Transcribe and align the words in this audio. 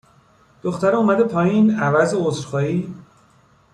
دخترِ 0.63 0.95
اومده 0.95 1.23
پایین، 1.23 1.79
عوض 1.79 2.13
عذر 2.17 2.45
خواهی، 2.47 2.93